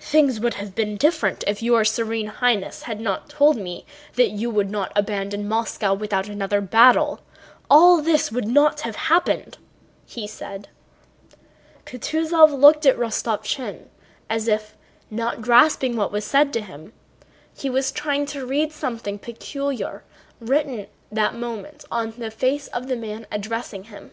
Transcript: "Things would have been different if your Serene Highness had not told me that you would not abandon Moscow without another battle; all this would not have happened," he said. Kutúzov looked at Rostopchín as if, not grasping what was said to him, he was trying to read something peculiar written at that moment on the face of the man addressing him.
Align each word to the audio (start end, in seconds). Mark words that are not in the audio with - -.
"Things 0.00 0.40
would 0.40 0.54
have 0.54 0.74
been 0.74 0.96
different 0.96 1.44
if 1.46 1.62
your 1.62 1.84
Serene 1.84 2.28
Highness 2.28 2.84
had 2.84 3.02
not 3.02 3.28
told 3.28 3.58
me 3.58 3.84
that 4.14 4.30
you 4.30 4.48
would 4.48 4.70
not 4.70 4.90
abandon 4.96 5.46
Moscow 5.46 5.92
without 5.92 6.26
another 6.26 6.62
battle; 6.62 7.20
all 7.68 8.00
this 8.00 8.32
would 8.32 8.48
not 8.48 8.80
have 8.80 8.96
happened," 8.96 9.58
he 10.06 10.26
said. 10.26 10.70
Kutúzov 11.84 12.58
looked 12.58 12.86
at 12.86 12.96
Rostopchín 12.96 13.88
as 14.30 14.48
if, 14.48 14.74
not 15.10 15.42
grasping 15.42 15.96
what 15.96 16.12
was 16.12 16.24
said 16.24 16.50
to 16.54 16.62
him, 16.62 16.94
he 17.54 17.68
was 17.68 17.92
trying 17.92 18.24
to 18.24 18.46
read 18.46 18.72
something 18.72 19.18
peculiar 19.18 20.02
written 20.40 20.78
at 20.80 20.88
that 21.10 21.34
moment 21.34 21.84
on 21.90 22.12
the 22.16 22.30
face 22.30 22.68
of 22.68 22.88
the 22.88 22.96
man 22.96 23.26
addressing 23.30 23.84
him. 23.84 24.12